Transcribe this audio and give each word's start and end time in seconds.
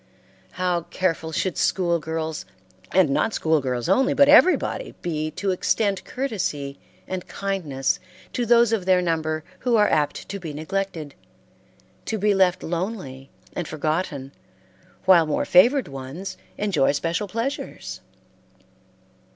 How 0.53 0.81
careful 0.89 1.31
should 1.31 1.59
school 1.59 1.99
girls, 1.99 2.43
and 2.91 3.11
not 3.11 3.35
school 3.35 3.61
girls 3.61 3.87
only, 3.87 4.15
but 4.15 4.27
everybody 4.27 4.95
be 5.03 5.29
to 5.37 5.51
extend 5.51 6.03
courtesy 6.05 6.79
and 7.07 7.27
kindness 7.27 7.99
to 8.33 8.47
those 8.47 8.73
of 8.73 8.87
their 8.87 8.99
number 8.99 9.43
who 9.59 9.75
are 9.75 9.87
apt 9.87 10.27
to 10.29 10.39
be 10.39 10.53
neglected, 10.53 11.13
to 12.05 12.17
be 12.17 12.33
left 12.33 12.63
lonely 12.63 13.29
and 13.53 13.67
forgotten 13.67 14.31
while 15.05 15.27
more 15.27 15.45
favored 15.45 15.87
ones 15.87 16.35
enjoy 16.57 16.93
special 16.93 17.27
pleasures! 17.27 18.01